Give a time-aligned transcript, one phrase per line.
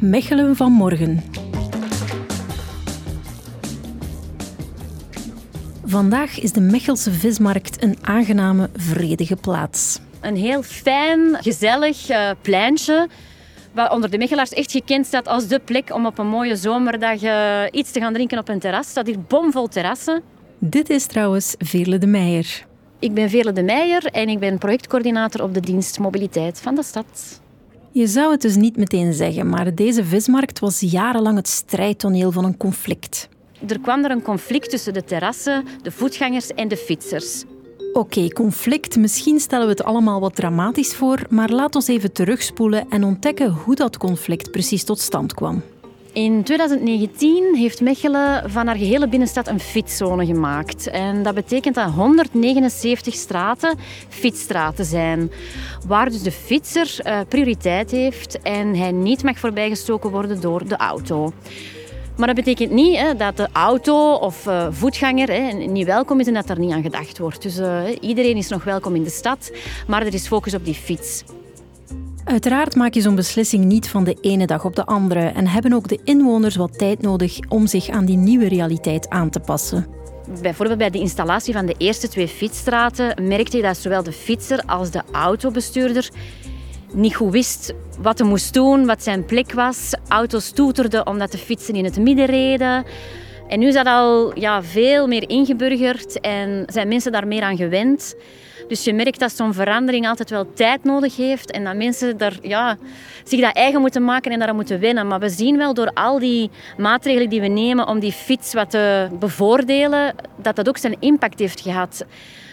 [0.00, 1.22] Mechelen van morgen.
[5.84, 10.00] Vandaag is de Mechelse vismarkt een aangename, vredige plaats.
[10.20, 13.08] Een heel fijn, gezellig uh, pleintje.
[13.72, 17.22] Wat onder de Mechelaars echt gekend staat als de plek om op een mooie zomerdag
[17.22, 18.88] uh, iets te gaan drinken op een terras.
[18.88, 20.22] staat hier bomvol terrassen.
[20.58, 22.66] Dit is trouwens Veerle de Meijer.
[22.98, 26.82] Ik ben Veerle de Meijer en ik ben projectcoördinator op de dienst Mobiliteit van de
[26.82, 27.44] stad.
[27.96, 32.44] Je zou het dus niet meteen zeggen, maar deze vismarkt was jarenlang het strijdtoneel van
[32.44, 33.28] een conflict.
[33.66, 37.44] Er kwam er een conflict tussen de terrassen, de voetgangers en de fietsers.
[37.92, 38.96] Oké, conflict.
[38.96, 43.50] Misschien stellen we het allemaal wat dramatisch voor, maar laat ons even terugspoelen en ontdekken
[43.50, 45.62] hoe dat conflict precies tot stand kwam.
[46.16, 50.86] In 2019 heeft Mechelen van haar gehele binnenstad een fietszone gemaakt.
[50.86, 55.30] En dat betekent dat 179 straten fietsstraten zijn.
[55.86, 60.76] Waar dus de fietser eh, prioriteit heeft en hij niet mag voorbijgestoken worden door de
[60.76, 61.32] auto.
[62.16, 66.26] Maar dat betekent niet hè, dat de auto of uh, voetganger hè, niet welkom is
[66.26, 67.42] en dat er niet aan gedacht wordt.
[67.42, 69.52] Dus uh, iedereen is nog welkom in de stad,
[69.86, 71.24] maar er is focus op die fiets.
[72.26, 75.72] Uiteraard maak je zo'n beslissing niet van de ene dag op de andere en hebben
[75.72, 79.86] ook de inwoners wat tijd nodig om zich aan die nieuwe realiteit aan te passen.
[80.42, 84.62] Bijvoorbeeld bij de installatie van de eerste twee fietsstraten merkte je dat zowel de fietser
[84.66, 86.10] als de autobestuurder
[86.92, 89.94] niet goed wist wat hij moest doen, wat zijn plek was.
[90.08, 92.84] Auto's toeterden omdat de fietsen in het midden reden.
[93.48, 97.56] En nu is dat al ja, veel meer ingeburgerd en zijn mensen daar meer aan
[97.56, 98.14] gewend.
[98.68, 102.38] Dus je merkt dat zo'n verandering altijd wel tijd nodig heeft en dat mensen daar,
[102.42, 102.76] ja,
[103.24, 105.06] zich dat eigen moeten maken en daar moeten winnen.
[105.06, 108.70] Maar we zien wel door al die maatregelen die we nemen om die fiets wat
[108.70, 112.04] te bevoordelen, dat dat ook zijn impact heeft gehad.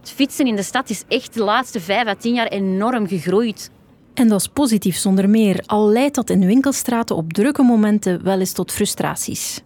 [0.00, 3.70] Het fietsen in de stad is echt de laatste vijf à tien jaar enorm gegroeid.
[4.14, 8.38] En dat is positief zonder meer, al leidt dat in winkelstraten op drukke momenten wel
[8.38, 9.62] eens tot frustraties.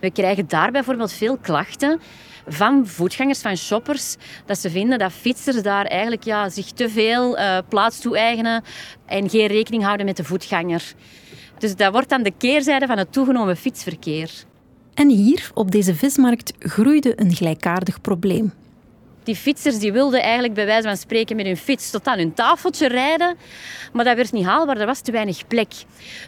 [0.00, 2.00] We krijgen daar bijvoorbeeld veel klachten
[2.46, 4.16] van voetgangers, van shoppers,
[4.46, 8.62] dat ze vinden dat fietsers daar eigenlijk ja, zich te veel uh, plaats toe-eigenen
[9.06, 10.92] en geen rekening houden met de voetganger.
[11.58, 14.30] Dus dat wordt dan de keerzijde van het toegenomen fietsverkeer.
[14.94, 18.52] En hier, op deze vismarkt, groeide een gelijkaardig probleem.
[19.28, 22.34] Die fietsers die wilden eigenlijk bij wijze van spreken met hun fiets tot aan hun
[22.34, 23.36] tafeltje rijden.
[23.92, 25.72] Maar dat werd niet haalbaar, er was te weinig plek.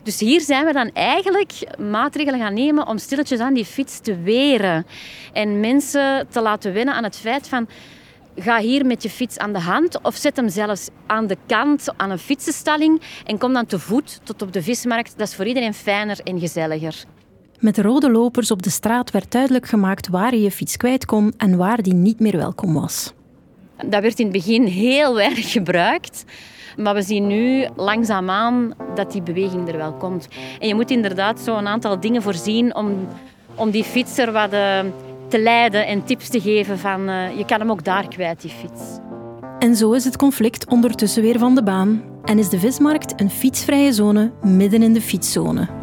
[0.02, 4.20] Dus hier zijn we dan eigenlijk maatregelen gaan nemen om stilletjes aan die fiets te
[4.20, 4.86] weren.
[5.32, 7.68] En mensen te laten wennen aan het feit van
[8.36, 11.88] ga hier met je fiets aan de hand of zet hem zelfs aan de kant
[11.96, 15.14] aan een fietsenstalling en kom dan te voet tot op de vismarkt.
[15.16, 17.04] Dat is voor iedereen fijner en gezelliger.
[17.60, 21.32] Met rode lopers op de straat werd duidelijk gemaakt waar je je fiets kwijt kon
[21.36, 23.12] en waar die niet meer welkom was.
[23.86, 26.24] Dat werd in het begin heel weinig gebruikt.
[26.76, 30.28] Maar we zien nu langzaamaan dat die beweging er wel komt.
[30.58, 33.08] En je moet inderdaad zo een aantal dingen voorzien om,
[33.54, 34.80] om die fietser wat uh,
[35.28, 38.50] te leiden en tips te geven van uh, je kan hem ook daar kwijt, die
[38.50, 38.82] fiets.
[39.58, 43.30] En zo is het conflict ondertussen weer van de baan en is de vismarkt een
[43.30, 45.79] fietsvrije zone midden in de fietszone.